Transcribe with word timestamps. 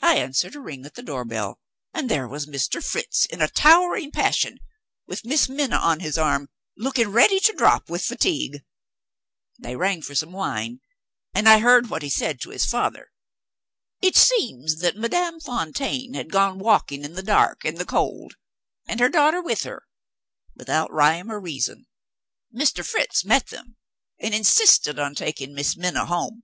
I 0.00 0.16
answered 0.16 0.56
a 0.56 0.60
ring 0.60 0.84
at 0.86 0.96
the 0.96 1.04
door 1.04 1.24
bell 1.24 1.60
and 1.94 2.10
there 2.10 2.26
was 2.26 2.46
Mr. 2.46 2.84
Fritz 2.84 3.26
in 3.26 3.40
a 3.40 3.46
towering 3.46 4.10
passion, 4.10 4.58
with 5.06 5.24
Miss 5.24 5.48
Minna 5.48 5.76
on 5.76 6.00
his 6.00 6.18
arm 6.18 6.48
looking 6.76 7.10
ready 7.10 7.38
to 7.38 7.52
drop 7.52 7.88
with 7.88 8.04
fatigue. 8.04 8.64
They 9.60 9.76
rang 9.76 10.02
for 10.02 10.16
some 10.16 10.32
wine; 10.32 10.80
and 11.32 11.48
I 11.48 11.60
heard 11.60 11.90
what 11.90 12.02
he 12.02 12.08
said 12.08 12.40
to 12.40 12.50
his 12.50 12.64
father. 12.64 13.12
It 14.00 14.16
seems 14.16 14.80
that 14.80 14.96
Madame 14.96 15.38
Fontaine 15.38 16.14
had 16.14 16.32
gone 16.32 16.56
out 16.56 16.64
walking 16.64 17.04
in 17.04 17.12
the 17.12 17.22
dark 17.22 17.64
and 17.64 17.78
the 17.78 17.84
cold 17.86 18.34
(and 18.88 18.98
her 18.98 19.08
daughter 19.08 19.40
with 19.40 19.62
her), 19.62 19.86
without 20.56 20.92
rhyme 20.92 21.30
or 21.30 21.38
reason. 21.38 21.86
Mr. 22.52 22.84
Fritz 22.84 23.24
met 23.24 23.50
them, 23.50 23.76
and 24.18 24.34
insisted 24.34 24.98
on 24.98 25.14
taking 25.14 25.54
Miss 25.54 25.76
Minna 25.76 26.06
home. 26.06 26.42